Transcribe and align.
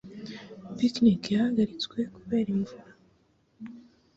Picnic 0.77 1.21
yahagaritswe 1.35 1.97
kubera 2.15 2.47
imvura. 2.55 2.91